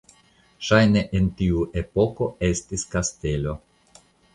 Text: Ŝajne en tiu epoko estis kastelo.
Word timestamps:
Ŝajne 0.69 1.03
en 1.21 1.29
tiu 1.43 1.63
epoko 1.85 2.33
estis 2.51 2.91
kastelo. 2.97 3.61